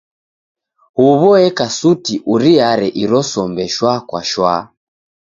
Huw'o 0.99 1.29
eka 1.49 1.67
suti 1.79 2.15
uriare 2.33 2.87
iro 3.03 3.21
sombe 3.31 3.63
shwa 3.75 3.93
kwa 4.07 4.21
shwa. 4.31 4.55